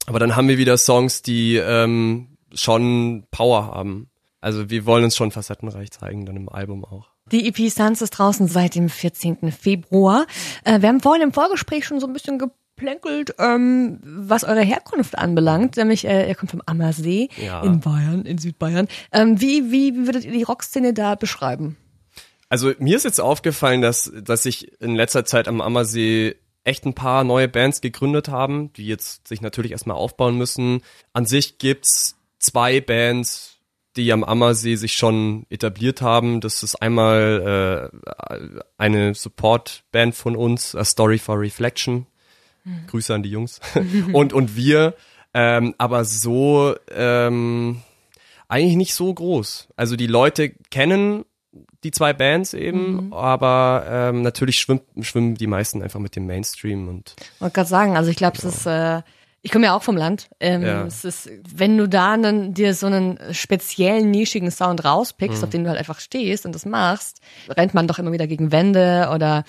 Aber 0.07 0.19
dann 0.19 0.37
haben 0.37 0.49
wir 0.49 0.59
wieder 0.59 0.77
Songs, 0.77 1.23
die 1.23 1.57
ähm, 1.57 2.37
schon 2.53 3.27
Power 3.31 3.67
haben. 3.69 4.11
Also 4.41 4.71
wir 4.71 4.87
wollen 4.87 5.05
uns 5.05 5.17
schon 5.17 5.31
facettenreich 5.31 5.91
zeigen, 5.91 6.27
dann 6.27 6.37
im 6.37 6.49
Album 6.49 6.85
auch. 6.85 7.11
Die 7.33 7.49
EP 7.49 7.71
Suns 7.71 8.03
ist 8.03 8.11
draußen 8.11 8.47
seit 8.49 8.75
dem 8.75 8.89
14. 8.89 9.53
Februar. 9.53 10.27
Äh, 10.65 10.81
wir 10.81 10.89
haben 10.89 11.01
vorhin 11.01 11.23
im 11.23 11.33
Vorgespräch 11.33 11.85
schon 11.85 12.01
so 12.01 12.07
ein 12.07 12.13
bisschen 12.13 12.39
geplänkelt, 12.39 13.35
ähm, 13.39 14.01
was 14.03 14.45
eure 14.45 14.63
Herkunft 14.63 15.19
anbelangt. 15.19 15.77
Nämlich, 15.77 16.07
äh, 16.07 16.29
ihr 16.29 16.35
kommt 16.35 16.53
vom 16.53 16.63
Ammersee 16.65 17.29
ja. 17.37 17.63
in 17.63 17.81
Bayern, 17.81 18.25
in 18.25 18.39
Südbayern. 18.39 18.89
Ähm, 19.13 19.41
wie, 19.41 19.71
wie, 19.71 19.95
wie 19.95 20.07
würdet 20.07 20.25
ihr 20.25 20.33
die 20.33 20.45
Rockszene 20.45 20.95
da 20.95 21.17
beschreiben? 21.17 21.77
Also 22.49 22.73
mir 22.79 22.97
ist 22.97 23.05
jetzt 23.05 23.21
aufgefallen, 23.21 23.83
dass, 23.83 24.11
dass 24.23 24.45
sich 24.45 24.81
in 24.81 24.95
letzter 24.95 25.25
Zeit 25.25 25.49
am 25.49 25.61
Ammersee 25.61 26.37
echt 26.65 26.87
ein 26.87 26.95
paar 26.95 27.25
neue 27.25 27.49
Bands 27.49 27.81
gegründet 27.81 28.29
haben, 28.29 28.73
die 28.75 28.87
jetzt 28.87 29.29
sich 29.29 29.41
natürlich 29.41 29.73
erstmal 29.73 29.97
aufbauen 29.97 30.37
müssen. 30.37 30.83
An 31.13 31.27
sich 31.27 31.59
gibt's 31.59 32.17
zwei 32.39 32.81
Bands, 32.81 33.58
die 33.99 34.13
am 34.13 34.25
Ammersee 34.25 34.77
sich 34.77 34.93
schon 34.93 35.45
etabliert 35.51 36.01
haben. 36.01 36.41
Das 36.41 36.63
ist 36.63 36.77
einmal 36.77 37.91
äh, 38.01 38.39
eine 38.79 39.15
Support-Band 39.15 40.15
von 40.15 40.37
uns, 40.37 40.75
A 40.75 40.85
Story 40.85 41.19
for 41.19 41.39
Reflection. 41.39 42.07
Mhm. 42.65 42.87
Grüße 42.87 43.15
an 43.15 43.23
die 43.23 43.31
Jungs. 43.31 43.61
und, 44.13 44.33
und 44.33 44.57
wir, 44.57 44.95
ähm, 45.35 45.75
aber 45.79 46.05
so 46.05 46.75
ähm, 46.91 47.83
eigentlich 48.47 48.77
nicht 48.77 48.95
so 48.95 49.13
groß. 49.13 49.69
Also 49.77 49.97
die 49.97 50.07
Leute 50.07 50.51
kennen 50.71 51.25
die 51.85 51.91
zwei 51.91 52.13
Bands 52.13 52.55
eben, 52.55 53.07
mhm. 53.07 53.13
aber 53.13 53.85
ähm, 53.89 54.23
natürlich 54.23 54.59
schwimmen, 54.59 54.83
schwimmen 55.01 55.35
die 55.35 55.47
meisten 55.47 55.83
einfach 55.83 56.01
mit 56.01 56.17
dem 56.17 56.27
Mainstream 56.27 56.89
und. 56.89 57.15
Ich 57.19 57.41
wollte 57.41 57.55
gerade 57.55 57.69
sagen, 57.69 57.97
also 57.97 58.11
ich 58.11 58.17
glaube, 58.17 58.39
es 58.39 58.45
ist 58.45 58.67
äh, 58.67 59.03
ich 59.43 59.51
komme 59.51 59.67
ja 59.67 59.77
auch 59.77 59.83
vom 59.83 59.97
Land. 59.97 60.29
Ähm, 60.41 60.63
ja. 60.63 60.85
es 60.85 61.05
ist, 61.05 61.31
wenn 61.55 61.79
du 61.79 61.89
da 61.89 62.17
dann 62.17 62.55
dir 62.55 62.75
so 62.75 62.87
einen 62.87 63.19
speziellen, 63.33 64.11
nischigen 64.11 64.51
Sound 64.51 64.85
rauspickst, 64.85 65.39
mhm. 65.39 65.45
auf 65.45 65.51
den 65.51 65.65
du 65.65 65.71
halt 65.71 65.79
einfach 65.79 66.01
stehst 66.01 66.45
und 66.45 66.55
das 66.55 66.67
machst, 66.67 67.21
rennt 67.49 67.75
man 67.75 67.87
doch 67.87 67.99
immer 67.99 68.13
wieder 68.13 68.27
gegen 68.27 68.53
Wände 68.53 69.11
oder 69.15 69.45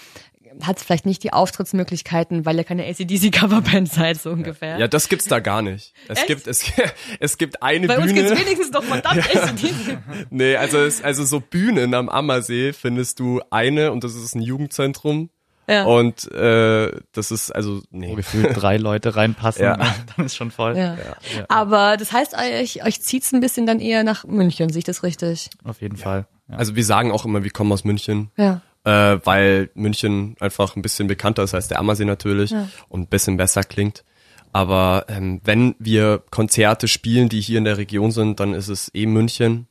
hat 0.61 0.79
vielleicht 0.79 1.05
nicht 1.05 1.23
die 1.23 1.31
Auftrittsmöglichkeiten, 1.31 2.45
weil 2.45 2.57
ihr 2.57 2.63
keine 2.63 2.85
ACDC-Coverband 2.85 3.89
seid, 3.91 4.21
so 4.21 4.31
ungefähr. 4.31 4.77
Ja, 4.77 4.87
das 4.87 5.09
gibt's 5.09 5.25
da 5.25 5.39
gar 5.39 5.61
nicht. 5.61 5.93
Es 6.07 6.19
Echt? 6.19 6.27
gibt, 6.27 6.47
es, 6.47 6.65
es 7.19 7.37
gibt 7.37 7.61
eine 7.63 7.87
Bei 7.87 7.95
Bühne. 7.95 8.13
Bei 8.13 8.19
uns 8.21 8.29
gibt's 8.29 8.45
wenigstens 8.45 8.71
doch 8.71 8.83
verdammt 8.83 9.27
ja. 9.33 9.41
ACDC. 9.43 9.97
nee, 10.29 10.55
also, 10.55 10.79
es, 10.79 11.03
also 11.03 11.23
so 11.23 11.39
Bühnen 11.39 11.93
am 11.93 12.09
Ammersee 12.09 12.73
findest 12.73 13.19
du 13.19 13.41
eine 13.49 13.91
und 13.91 14.03
das 14.03 14.15
ist 14.15 14.35
ein 14.35 14.41
Jugendzentrum 14.41 15.29
ja. 15.69 15.83
Und 15.85 16.31
äh, 16.31 16.91
das 17.11 17.31
ist 17.31 17.51
also 17.51 17.81
nee. 17.91 18.09
Wo 18.11 18.15
gefühlt 18.15 18.49
drei 18.59 18.77
Leute 18.77 19.15
reinpassen, 19.15 19.63
ja. 19.63 19.77
dann 20.15 20.25
ist 20.25 20.35
schon 20.35 20.51
voll. 20.51 20.75
Ja. 20.75 20.95
Ja. 20.95 21.45
Aber 21.47 21.97
das 21.97 22.11
heißt, 22.11 22.35
euch, 22.35 22.85
euch 22.85 23.01
zieht's 23.01 23.31
ein 23.31 23.39
bisschen 23.39 23.65
dann 23.65 23.79
eher 23.79 24.03
nach 24.03 24.25
München, 24.25 24.69
sehe 24.69 24.79
ich 24.79 24.85
das 24.85 25.03
richtig? 25.03 25.49
Auf 25.63 25.81
jeden 25.81 25.97
Fall. 25.97 26.25
Also 26.47 26.75
wir 26.75 26.83
sagen 26.83 27.11
auch 27.11 27.25
immer, 27.25 27.43
wir 27.43 27.51
kommen 27.51 27.71
aus 27.71 27.83
München. 27.83 28.31
Ja. 28.37 28.61
Äh, 28.85 29.19
weil 29.23 29.69
München 29.75 30.35
einfach 30.39 30.75
ein 30.75 30.81
bisschen 30.81 31.07
bekannter 31.07 31.43
ist 31.43 31.53
als 31.53 31.67
der 31.67 31.79
Ammersee 31.79 32.05
natürlich 32.05 32.53
und 32.87 33.01
ein 33.01 33.07
bisschen 33.07 33.37
besser 33.37 33.63
klingt. 33.63 34.03
Aber 34.51 35.05
ähm, 35.09 35.41
wenn 35.43 35.75
wir 35.79 36.23
Konzerte 36.31 36.87
spielen, 36.87 37.29
die 37.29 37.41
hier 37.41 37.59
in 37.59 37.65
der 37.65 37.77
Region 37.77 38.11
sind, 38.11 38.39
dann 38.39 38.53
ist 38.53 38.67
es 38.67 38.89
eh 38.95 39.05
München 39.05 39.67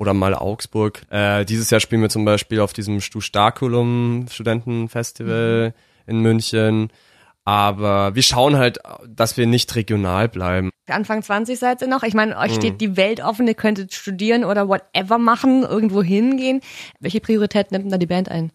oder 0.00 0.14
mal 0.14 0.34
Augsburg. 0.34 1.02
Äh, 1.10 1.44
dieses 1.44 1.68
Jahr 1.68 1.78
spielen 1.78 2.00
wir 2.00 2.08
zum 2.08 2.24
Beispiel 2.24 2.60
auf 2.60 2.72
diesem 2.72 3.02
Stu 3.02 3.20
Starkulum 3.20 4.24
Studentenfestival 4.30 5.74
mhm. 6.06 6.10
in 6.10 6.20
München. 6.20 6.88
Aber 7.44 8.14
wir 8.14 8.22
schauen 8.22 8.56
halt, 8.56 8.78
dass 9.06 9.36
wir 9.36 9.46
nicht 9.46 9.74
regional 9.76 10.28
bleiben. 10.28 10.70
Anfang 10.88 11.22
20 11.22 11.58
seid 11.58 11.82
ihr 11.82 11.88
noch. 11.88 12.02
Ich 12.02 12.14
meine, 12.14 12.38
euch 12.38 12.52
Mhm. 12.52 12.56
steht 12.56 12.80
die 12.80 12.96
Welt 12.96 13.22
offen, 13.22 13.46
ihr 13.46 13.54
könntet 13.54 13.92
studieren 13.92 14.44
oder 14.44 14.68
whatever 14.68 15.18
machen, 15.18 15.64
irgendwo 15.64 16.02
hingehen. 16.02 16.62
Welche 16.98 17.20
Priorität 17.20 17.70
nimmt 17.70 17.84
denn 17.84 17.92
da 17.92 17.98
die 17.98 18.06
Band 18.06 18.30
ein? 18.30 18.52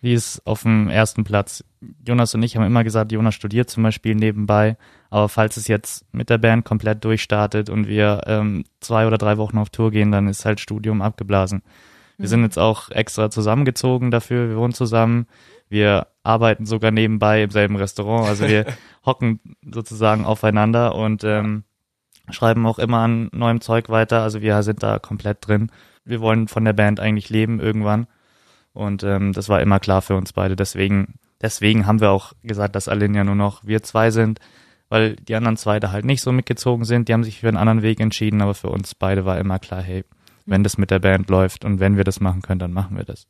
Die 0.00 0.14
ist 0.14 0.40
auf 0.46 0.62
dem 0.62 0.88
ersten 0.88 1.24
Platz. 1.24 1.62
Jonas 2.06 2.34
und 2.34 2.42
ich 2.42 2.56
haben 2.56 2.64
immer 2.64 2.84
gesagt, 2.84 3.12
Jonas 3.12 3.34
studiert 3.34 3.70
zum 3.70 3.82
Beispiel 3.82 4.14
nebenbei. 4.14 4.76
Aber 5.08 5.28
falls 5.28 5.56
es 5.56 5.66
jetzt 5.66 6.04
mit 6.12 6.30
der 6.30 6.38
Band 6.38 6.64
komplett 6.64 7.04
durchstartet 7.04 7.70
und 7.70 7.86
wir 7.86 8.22
ähm, 8.26 8.64
zwei 8.80 9.06
oder 9.06 9.18
drei 9.18 9.38
Wochen 9.38 9.58
auf 9.58 9.70
Tour 9.70 9.90
gehen, 9.90 10.12
dann 10.12 10.28
ist 10.28 10.44
halt 10.44 10.60
Studium 10.60 11.02
abgeblasen. 11.02 11.62
Wir 12.18 12.28
sind 12.28 12.42
jetzt 12.42 12.58
auch 12.58 12.90
extra 12.90 13.30
zusammengezogen 13.30 14.10
dafür. 14.10 14.50
Wir 14.50 14.56
wohnen 14.56 14.74
zusammen. 14.74 15.26
Wir 15.70 16.08
arbeiten 16.22 16.66
sogar 16.66 16.90
nebenbei 16.90 17.44
im 17.44 17.50
selben 17.50 17.76
Restaurant. 17.76 18.28
Also 18.28 18.46
wir 18.46 18.66
hocken 19.06 19.40
sozusagen 19.62 20.26
aufeinander 20.26 20.94
und 20.94 21.24
ähm, 21.24 21.64
schreiben 22.28 22.66
auch 22.66 22.78
immer 22.78 22.98
an 22.98 23.30
neuem 23.32 23.62
Zeug 23.62 23.88
weiter. 23.88 24.22
Also 24.22 24.42
wir 24.42 24.62
sind 24.62 24.82
da 24.82 24.98
komplett 24.98 25.46
drin. 25.46 25.72
Wir 26.04 26.20
wollen 26.20 26.46
von 26.46 26.64
der 26.64 26.72
Band 26.74 27.00
eigentlich 27.00 27.30
leben 27.30 27.58
irgendwann. 27.58 28.06
Und 28.72 29.02
ähm, 29.02 29.32
das 29.32 29.48
war 29.48 29.60
immer 29.60 29.80
klar 29.80 30.02
für 30.02 30.16
uns 30.16 30.32
beide. 30.32 30.56
Deswegen, 30.56 31.14
deswegen 31.40 31.86
haben 31.86 32.00
wir 32.00 32.10
auch 32.10 32.32
gesagt, 32.42 32.76
dass 32.76 32.88
Alinea 32.88 33.24
nur 33.24 33.34
noch 33.34 33.64
wir 33.64 33.82
zwei 33.82 34.10
sind, 34.10 34.40
weil 34.88 35.16
die 35.16 35.34
anderen 35.34 35.56
zwei 35.56 35.80
da 35.80 35.92
halt 35.92 36.04
nicht 36.04 36.20
so 36.20 36.32
mitgezogen 36.32 36.84
sind. 36.84 37.08
Die 37.08 37.12
haben 37.12 37.24
sich 37.24 37.40
für 37.40 37.48
einen 37.48 37.56
anderen 37.56 37.82
Weg 37.82 38.00
entschieden, 38.00 38.42
aber 38.42 38.54
für 38.54 38.68
uns 38.68 38.94
beide 38.94 39.24
war 39.24 39.38
immer 39.38 39.58
klar, 39.58 39.82
hey, 39.82 40.04
wenn 40.46 40.64
das 40.64 40.78
mit 40.78 40.90
der 40.90 40.98
Band 40.98 41.30
läuft 41.30 41.64
und 41.64 41.80
wenn 41.80 41.96
wir 41.96 42.04
das 42.04 42.20
machen 42.20 42.42
können, 42.42 42.58
dann 42.58 42.72
machen 42.72 42.96
wir 42.96 43.04
das. 43.04 43.26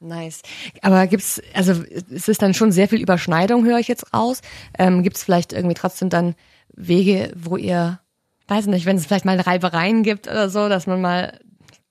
Nice. 0.00 0.42
Aber 0.80 1.06
gibt's, 1.06 1.40
also 1.54 1.72
es 2.10 2.28
ist 2.28 2.40
dann 2.40 2.54
schon 2.54 2.72
sehr 2.72 2.88
viel 2.88 3.00
Überschneidung, 3.00 3.64
höre 3.64 3.78
ich 3.78 3.88
jetzt 3.88 4.14
raus. 4.14 4.40
Ähm, 4.78 5.02
gibt's 5.02 5.22
vielleicht 5.22 5.52
irgendwie 5.52 5.74
trotzdem 5.74 6.08
dann 6.08 6.34
Wege, 6.74 7.32
wo 7.36 7.56
ihr, 7.56 8.00
weiß 8.48 8.66
nicht, 8.66 8.86
wenn 8.86 8.96
es 8.96 9.06
vielleicht 9.06 9.24
mal 9.24 9.38
Reibereien 9.38 10.02
gibt 10.02 10.28
oder 10.28 10.48
so, 10.48 10.68
dass 10.68 10.86
man 10.86 11.00
mal, 11.00 11.38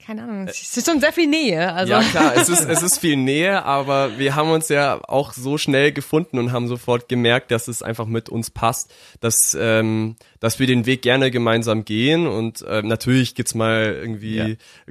keine 0.05 0.24
Ahnung, 0.24 0.47
es 0.47 0.77
ist 0.77 0.85
schon 0.85 1.00
sehr 1.00 1.12
viel 1.12 1.27
Nähe. 1.27 1.74
Also 1.74 1.91
Ja 1.91 2.01
klar, 2.01 2.33
es 2.35 2.50
ist, 2.50 2.65
es 2.69 2.83
ist 2.83 3.00
viel 3.00 3.17
Nähe, 3.17 3.63
aber 3.63 4.17
wir 4.19 4.35
haben 4.35 4.51
uns 4.51 4.69
ja 4.69 5.00
auch 5.07 5.33
so 5.33 5.57
schnell 5.57 5.91
gefunden 5.91 6.38
und 6.38 6.51
haben 6.51 6.67
sofort 6.67 7.09
gemerkt, 7.09 7.51
dass 7.51 7.67
es 7.67 7.81
einfach 7.81 8.05
mit 8.05 8.29
uns 8.29 8.51
passt, 8.51 8.93
dass, 9.19 9.57
ähm, 9.59 10.15
dass 10.45 10.59
wir 10.59 10.67
den 10.67 10.85
Weg 10.85 11.01
gerne 11.01 11.31
gemeinsam 11.31 11.85
gehen 11.85 12.27
und 12.27 12.63
ähm, 12.69 12.87
natürlich 12.87 13.33
gibt's 13.33 13.55
mal 13.55 13.97
irgendwie 13.99 14.35
Ja. 14.37 14.47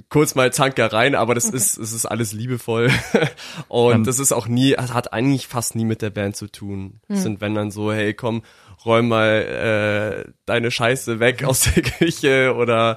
kurz 0.08 0.34
mal 0.34 0.52
Zankereien, 0.52 1.14
aber 1.14 1.34
das 1.37 1.44
ist, 1.49 1.78
es 1.78 1.92
ist 1.92 2.06
alles 2.06 2.32
liebevoll. 2.32 2.90
Und 3.68 3.92
Dann- 3.92 4.04
das 4.04 4.18
ist 4.18 4.32
auch 4.32 4.49
nie, 4.49 4.73
hat 4.75 5.12
eigentlich 5.12 5.46
fast 5.46 5.76
nie 5.76 5.84
mit 5.84 6.02
der 6.02 6.11
Band 6.11 6.34
zu 6.34 6.49
tun. 6.49 7.00
Es 7.08 7.23
sind 7.23 7.40
wenn 7.40 7.54
dann 7.54 7.70
so, 7.70 7.92
hey 7.92 8.14
komm, 8.14 8.42
räum 8.84 9.08
mal 9.08 10.25
äh, 10.26 10.32
deine 10.44 10.70
Scheiße 10.73 11.20
weg 11.20 11.44
aus 11.44 11.62
der 11.73 11.82
Küche 11.99 12.54
oder 12.56 12.96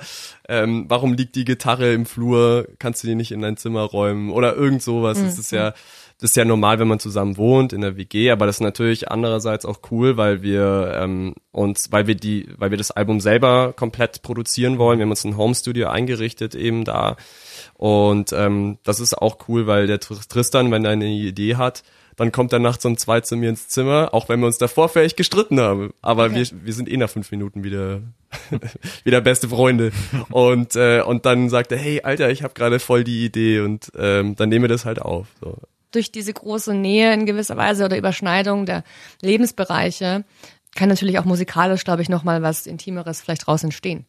ähm, 0.49 0.85
warum 0.89 1.13
liegt 1.13 1.35
die 1.35 1.45
Gitarre 1.45 1.93
im 1.93 2.05
Flur, 2.07 2.67
kannst 2.79 3.03
du 3.03 3.07
die 3.07 3.15
nicht 3.15 3.31
in 3.31 3.41
dein 3.41 3.57
Zimmer 3.57 3.83
räumen? 3.83 4.31
Oder 4.31 4.55
irgend 4.55 4.81
sowas. 4.81 5.21
Das 5.21 5.37
ist 5.37 5.51
ja 5.51 5.73
das 6.19 6.31
ist 6.31 6.35
ja 6.35 6.45
normal, 6.45 6.79
wenn 6.79 6.87
man 6.87 6.99
zusammen 6.99 7.37
wohnt 7.37 7.73
in 7.73 7.81
der 7.81 7.95
WG, 7.95 8.31
aber 8.31 8.45
das 8.47 8.55
ist 8.57 8.61
natürlich 8.61 9.11
andererseits 9.11 9.65
auch 9.65 9.79
cool, 9.91 10.17
weil 10.17 10.41
wir 10.41 10.97
ähm, 10.99 11.35
uns, 11.51 11.91
weil 11.91 12.07
wir 12.07 12.15
die, 12.15 12.49
weil 12.57 12.71
wir 12.71 12.77
das 12.77 12.89
Album 12.91 13.19
selber 13.19 13.73
komplett 13.73 14.23
produzieren 14.23 14.79
wollen. 14.79 14.97
Wir 14.99 15.03
haben 15.03 15.11
uns 15.11 15.23
ein 15.25 15.37
Home 15.37 15.53
Studio 15.53 15.89
eingerichtet 15.89 16.55
eben 16.55 16.85
da 16.85 17.17
und 17.75 18.33
ähm, 18.33 18.77
das 18.83 18.99
ist 18.99 19.15
auch 19.15 19.37
cool, 19.47 19.67
weil 19.67 19.85
der 19.87 19.99
Tr- 19.99 20.27
Tristan, 20.27 20.71
wenn 20.71 20.85
er 20.85 20.91
eine 20.91 21.07
Idee 21.07 21.55
hat, 21.55 21.83
dann 22.15 22.31
kommt 22.31 22.51
er 22.51 22.57
nachts 22.57 22.83
um 22.83 22.97
zwei 22.97 23.21
zu 23.21 23.35
mir 23.37 23.49
ins 23.49 23.67
Zimmer, 23.67 24.09
auch 24.11 24.27
wenn 24.27 24.39
wir 24.39 24.47
uns 24.47 24.57
davor 24.57 24.89
vielleicht 24.89 25.17
gestritten 25.17 25.59
haben. 25.59 25.93
Aber 26.01 26.25
Okay. 26.25 26.35
wir, 26.51 26.65
wir 26.65 26.73
sind 26.73 26.89
eh 26.89 26.97
nach 26.97 27.11
fünf 27.11 27.29
Minuten 27.29 27.63
wieder, 27.63 28.01
wieder 29.03 29.21
beste 29.21 29.49
Freunde. 29.49 29.91
Und, 30.31 30.75
äh, 30.75 31.01
und 31.01 31.27
dann 31.27 31.49
sagt 31.49 31.71
er, 31.71 31.77
hey, 31.77 32.01
Alter, 32.01 32.31
ich 32.31 32.41
habe 32.41 32.55
gerade 32.55 32.79
voll 32.79 33.03
die 33.03 33.23
Idee 33.23 33.59
und 33.59 33.91
ähm, 33.95 34.35
dann 34.35 34.49
nehmen 34.49 34.63
wir 34.63 34.69
das 34.69 34.83
halt 34.85 34.99
auf. 34.99 35.27
So. 35.39 35.57
Durch 35.91 36.11
diese 36.11 36.33
große 36.33 36.73
Nähe 36.73 37.13
in 37.13 37.25
gewisser 37.25 37.57
Weise 37.57 37.85
oder 37.85 37.97
Überschneidung 37.97 38.65
der 38.65 38.83
Lebensbereiche 39.21 40.25
kann 40.75 40.89
natürlich 40.89 41.17
auch 41.17 41.25
musikalisch, 41.25 41.83
glaube 41.83 42.01
ich, 42.01 42.09
nochmal 42.09 42.41
was 42.41 42.67
Intimeres 42.67 43.21
vielleicht 43.21 43.47
raus 43.47 43.63
entstehen. 43.63 44.05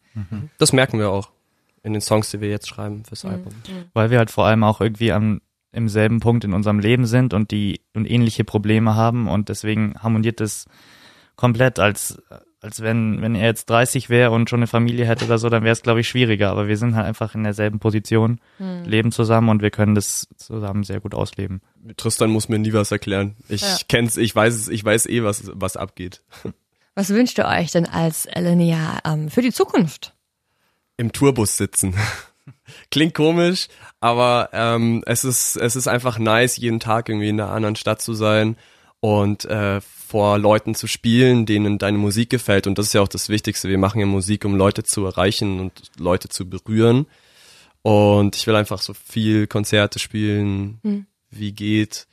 Das 0.59 0.73
merken 0.73 0.99
wir 0.99 1.11
auch 1.11 1.31
in 1.83 1.93
den 1.93 2.03
Songs, 2.03 2.31
die 2.31 2.41
wir 2.41 2.51
jetzt 2.51 2.69
schreiben 2.69 3.05
fürs 3.05 3.25
Album. 3.25 3.53
Weil 3.95 4.11
wir 4.11 4.19
halt 4.19 4.31
vor 4.31 4.47
allem 4.47 4.65
auch 4.65 4.81
irgendwie 4.81 5.13
am 5.13 5.41
im 5.71 5.89
selben 5.89 6.21
Punkt 6.21 6.45
in 6.45 6.55
unserem 6.55 6.79
Leben 6.79 7.07
sind 7.07 7.35
und 7.35 7.51
die 7.51 7.81
und 7.95 8.11
ähnliche 8.11 8.43
Probleme 8.43 8.95
haben 8.95 9.29
und 9.29 9.49
deswegen 9.49 9.95
harmoniert 9.99 10.41
das 10.41 10.65
komplett 11.37 11.79
als 11.79 12.21
als 12.61 12.81
wenn 12.81 13.23
wenn 13.23 13.35
er 13.35 13.47
jetzt 13.47 13.71
30 13.71 14.11
wäre 14.11 14.31
und 14.33 14.51
schon 14.51 14.59
eine 14.61 14.67
Familie 14.67 15.07
hätte 15.07 15.25
oder 15.25 15.39
so, 15.39 15.49
dann 15.49 15.63
wäre 15.63 15.73
es 15.73 15.83
glaube 15.83 16.01
ich 16.01 16.09
schwieriger, 16.09 16.51
aber 16.51 16.67
wir 16.69 16.77
sind 16.77 16.97
halt 16.97 17.07
einfach 17.07 17.35
in 17.35 17.45
derselben 17.45 17.79
Position, 17.79 18.41
leben 18.59 19.13
zusammen 19.13 19.49
und 19.49 19.63
wir 19.63 19.71
können 19.71 19.95
das 19.95 20.27
zusammen 20.37 20.83
sehr 20.83 21.01
gut 21.01 21.15
ausleben. 21.15 21.61
Tristan 21.97 22.31
muss 22.31 22.49
mir 22.49 22.59
nie 22.59 22.73
was 22.73 22.91
erklären. 22.91 23.37
Ich 23.49 23.63
Ja. 23.63 23.77
kenn's, 23.89 24.17
ich 24.17 24.35
weiß 24.35 24.55
es, 24.55 24.69
ich 24.69 24.85
weiß 24.85 25.07
eh, 25.07 25.23
was, 25.23 25.51
was 25.55 25.77
abgeht. 25.77 26.23
Was 26.95 27.11
wünscht 27.11 27.39
ihr 27.39 27.45
euch 27.47 27.71
denn 27.71 27.87
als 27.87 28.27
Elenia 28.27 28.99
ähm, 29.05 29.31
für 29.31 29.41
die 29.41 29.53
Zukunft? 29.53 30.15
Im 30.97 31.13
Tourbus 31.13 31.57
sitzen. 31.57 31.95
Klingt 32.91 33.15
komisch, 33.15 33.69
aber 34.01 34.49
ähm, 34.53 35.05
es 35.07 35.23
ist 35.23 35.55
es 35.55 35.77
ist 35.77 35.87
einfach 35.87 36.19
nice, 36.19 36.57
jeden 36.57 36.81
Tag 36.81 37.09
irgendwie 37.09 37.29
in 37.29 37.41
einer 37.41 37.53
anderen 37.53 37.77
Stadt 37.77 38.03
zu 38.03 38.15
sein 38.15 38.57
und 39.01 39.45
äh, 39.45 39.81
vor 39.81 40.39
Leuten 40.39 40.75
zu 40.75 40.87
spielen, 40.87 41.47
denen 41.47 41.79
deine 41.79 41.99
Musik 41.99 42.31
gefällt. 42.31 42.67
Und 42.67 42.79
das 42.79 42.87
ist 42.87 42.93
ja 42.95 43.03
auch 43.03 43.09
das 43.09 43.29
Wichtigste. 43.29 43.69
Wir 43.69 43.79
machen 43.79 44.01
ja 44.01 44.07
Musik, 44.07 44.45
um 44.45 44.57
Leute 44.57 44.83
zu 44.83 45.05
erreichen 45.05 45.61
und 45.61 45.73
Leute 45.99 46.29
zu 46.29 46.49
berühren. 46.49 47.07
Und 47.83 48.37
ich 48.37 48.47
will 48.47 48.57
einfach 48.57 48.81
so 48.81 48.95
viel 48.95 49.47
Konzerte 49.47 49.99
spielen, 49.99 51.07
wie 51.31 51.53
geht. 51.53 52.07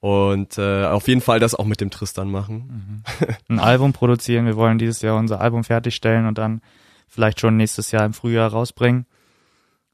Und 0.00 0.58
äh, 0.58 0.84
auf 0.84 1.08
jeden 1.08 1.20
Fall 1.20 1.40
das 1.40 1.54
auch 1.54 1.64
mit 1.64 1.80
dem 1.80 1.90
Tristan 1.90 2.30
machen. 2.30 3.02
Ein 3.48 3.58
Album 3.58 3.92
produzieren, 3.92 4.46
wir 4.46 4.56
wollen 4.56 4.78
dieses 4.78 5.02
Jahr 5.02 5.16
unser 5.16 5.40
Album 5.40 5.64
fertigstellen 5.64 6.26
und 6.26 6.38
dann 6.38 6.60
vielleicht 7.08 7.40
schon 7.40 7.56
nächstes 7.56 7.90
Jahr 7.90 8.06
im 8.06 8.12
Frühjahr 8.12 8.50
rausbringen. 8.50 9.06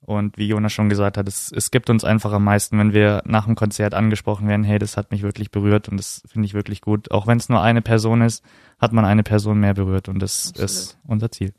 Und 0.06 0.36
wie 0.36 0.46
Jonas 0.46 0.72
schon 0.72 0.90
gesagt 0.90 1.16
hat, 1.16 1.26
es, 1.26 1.50
es 1.50 1.70
gibt 1.70 1.88
uns 1.88 2.04
einfach 2.04 2.32
am 2.32 2.44
meisten, 2.44 2.78
wenn 2.78 2.92
wir 2.92 3.22
nach 3.24 3.46
dem 3.46 3.54
Konzert 3.54 3.94
angesprochen 3.94 4.46
werden, 4.48 4.62
hey, 4.62 4.78
das 4.78 4.98
hat 4.98 5.10
mich 5.10 5.22
wirklich 5.22 5.50
berührt 5.50 5.88
und 5.88 5.96
das 5.96 6.22
finde 6.26 6.46
ich 6.46 6.52
wirklich 6.52 6.82
gut. 6.82 7.10
Auch 7.10 7.26
wenn 7.26 7.38
es 7.38 7.48
nur 7.48 7.62
eine 7.62 7.80
Person 7.80 8.20
ist, 8.20 8.44
hat 8.78 8.92
man 8.92 9.06
eine 9.06 9.22
Person 9.22 9.60
mehr 9.60 9.72
berührt 9.72 10.08
und 10.08 10.18
das 10.18 10.52
ist 10.56 10.98
unser 11.06 11.30
Ziel. 11.30 11.54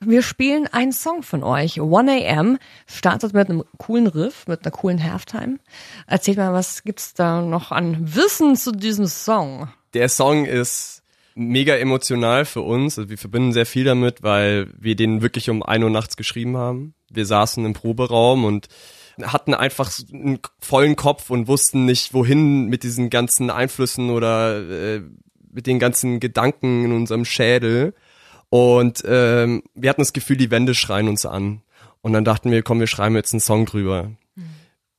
Wir 0.00 0.22
spielen 0.22 0.68
einen 0.68 0.92
Song 0.92 1.24
von 1.24 1.42
euch. 1.42 1.80
1am 1.80 2.58
startet 2.86 3.34
mit 3.34 3.50
einem 3.50 3.64
coolen 3.78 4.06
Riff, 4.06 4.46
mit 4.46 4.64
einer 4.64 4.70
coolen 4.70 5.02
Halftime. 5.02 5.58
Erzählt 6.06 6.38
mal, 6.38 6.52
was 6.52 6.84
gibt's 6.84 7.14
da 7.14 7.42
noch 7.42 7.72
an 7.72 8.14
Wissen 8.14 8.54
zu 8.54 8.70
diesem 8.70 9.06
Song? 9.06 9.68
Der 9.94 10.08
Song 10.08 10.44
ist 10.44 11.02
mega 11.38 11.76
emotional 11.76 12.44
für 12.44 12.62
uns. 12.62 12.98
Also 12.98 13.08
wir 13.08 13.18
verbinden 13.18 13.52
sehr 13.52 13.66
viel 13.66 13.84
damit, 13.84 14.22
weil 14.22 14.68
wir 14.78 14.96
den 14.96 15.22
wirklich 15.22 15.48
um 15.48 15.62
ein 15.62 15.82
Uhr 15.82 15.90
nachts 15.90 16.16
geschrieben 16.16 16.56
haben. 16.56 16.94
Wir 17.10 17.26
saßen 17.26 17.64
im 17.64 17.72
Proberaum 17.72 18.44
und 18.44 18.68
hatten 19.22 19.54
einfach 19.54 19.90
einen 20.12 20.40
vollen 20.58 20.96
Kopf 20.96 21.30
und 21.30 21.48
wussten 21.48 21.84
nicht, 21.84 22.12
wohin 22.12 22.66
mit 22.66 22.82
diesen 22.82 23.10
ganzen 23.10 23.50
Einflüssen 23.50 24.10
oder 24.10 24.58
äh, 24.68 25.02
mit 25.50 25.66
den 25.66 25.78
ganzen 25.78 26.20
Gedanken 26.20 26.84
in 26.84 26.92
unserem 26.92 27.24
Schädel. 27.24 27.94
Und 28.50 29.02
ähm, 29.06 29.62
wir 29.74 29.90
hatten 29.90 30.00
das 30.00 30.12
Gefühl, 30.12 30.36
die 30.36 30.50
Wände 30.50 30.74
schreien 30.74 31.08
uns 31.08 31.24
an. 31.24 31.62
Und 32.00 32.12
dann 32.12 32.24
dachten 32.24 32.50
wir, 32.50 32.62
komm, 32.62 32.80
wir 32.80 32.86
schreiben 32.86 33.16
jetzt 33.16 33.32
einen 33.32 33.40
Song 33.40 33.66
drüber. 33.66 34.12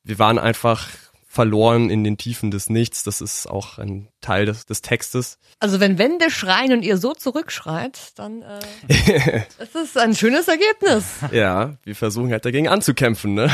Wir 0.04 0.20
waren 0.20 0.40
einfach 0.40 0.88
verloren 1.30 1.92
in 1.92 2.04
den 2.04 2.18
Tiefen 2.18 2.50
des 2.50 2.70
Nichts. 2.70 3.04
Das 3.04 3.22
ist 3.22 3.48
auch 3.48 3.78
ein 3.78 4.10
Teil 4.20 4.48
des, 4.48 4.66
des 4.66 4.82
Textes. 4.82 5.38
Also 5.60 5.80
wenn 5.80 6.00
Wände 6.00 6.32
schreien 6.32 6.74
und 6.74 6.82
ihr 6.82 6.98
so 6.98 7.14
zurückschreit, 7.14 8.14
dann 8.16 8.42
äh, 8.42 9.44
das 9.60 9.76
ist 9.76 9.98
ein 9.98 10.16
schönes 10.16 10.48
Ergebnis. 10.48 11.06
Ja, 11.32 11.76
wir 11.84 11.96
versuchen 11.96 12.32
halt 12.32 12.46
dagegen 12.46 12.68
anzukämpfen, 12.68 13.36
ne? 13.36 13.50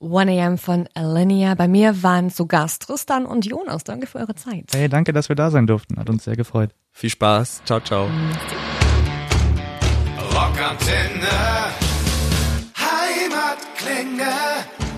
1am 0.00 0.56
von 0.56 0.88
Alenia. 0.94 1.54
Bei 1.54 1.68
mir 1.68 2.02
waren 2.02 2.30
zu 2.30 2.46
Gast 2.46 2.82
Tristan 2.82 3.26
und 3.26 3.46
Jonas. 3.46 3.84
Danke 3.84 4.06
für 4.06 4.18
eure 4.18 4.34
Zeit. 4.34 4.70
Hey, 4.72 4.88
danke, 4.88 5.12
dass 5.12 5.28
wir 5.28 5.36
da 5.36 5.50
sein 5.50 5.66
durften. 5.66 5.98
Hat 5.98 6.08
uns 6.08 6.24
sehr 6.24 6.34
gefreut. 6.34 6.70
Viel 6.90 7.10
Spaß. 7.10 7.62
Ciao, 7.66 7.78
ciao. 7.80 8.08
Rockantenne. 10.34 11.28
Heimatklänge. 12.74 14.32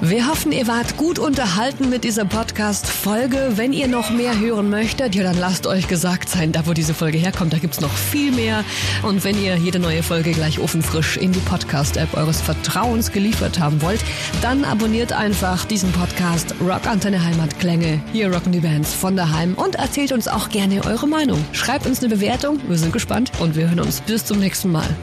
Wir 0.07 0.29
hoffen, 0.29 0.53
ihr 0.53 0.67
wart 0.67 0.99
gut 0.99 1.19
unterhalten 1.19 1.89
mit 1.89 2.05
dieser 2.05 2.27
Podcast-Folge. 2.27 3.53
Wenn 3.55 3.73
ihr 3.73 3.89
noch 3.89 4.11
mehr 4.11 4.39
hören 4.39 4.69
möchtet, 4.69 5.15
ja, 5.15 5.23
dann 5.23 5.39
lasst 5.39 5.67
euch 5.67 5.89
gesagt 5.89 6.29
sein, 6.29 6.53
da 6.53 6.67
wo 6.67 6.75
diese 6.75 6.93
Folge 6.93 7.17
herkommt, 7.17 7.55
da 7.55 7.59
gibt's 7.59 7.81
noch 7.81 7.97
viel 7.97 8.31
mehr. 8.31 8.67
Und 9.03 9.25
wenn 9.25 9.43
ihr 9.43 9.57
jede 9.57 9.79
neue 9.79 10.03
Folge 10.03 10.33
gleich 10.33 10.61
ofenfrisch 10.61 11.17
in 11.17 11.33
die 11.33 11.41
Podcast-App 11.41 12.13
eures 12.13 12.43
Vertrauens 12.43 13.13
geliefert 13.13 13.59
haben 13.59 13.81
wollt, 13.81 14.05
dann 14.43 14.67
abonniert 14.67 15.15
einfach 15.15 15.65
diesen 15.65 15.91
Podcast 15.93 16.55
Rock 16.61 16.87
Antenne 16.87 17.25
Heimatklänge. 17.25 17.99
Hier 18.13 18.31
rocken 18.31 18.53
die 18.53 18.61
Bands 18.61 18.93
von 18.93 19.17
daheim 19.17 19.55
und 19.55 19.77
erzählt 19.77 20.13
uns 20.13 20.29
auch 20.29 20.51
gerne 20.51 20.85
eure 20.85 21.09
Meinung. 21.09 21.43
Schreibt 21.53 21.87
uns 21.87 22.01
eine 22.01 22.15
Bewertung, 22.15 22.61
wir 22.69 22.77
sind 22.77 22.93
gespannt 22.93 23.33
und 23.41 23.57
wir 23.57 23.71
hören 23.71 23.81
uns 23.81 24.03
bis 24.03 24.27
zum 24.27 24.39
nächsten 24.39 24.71
Mal. 24.71 24.95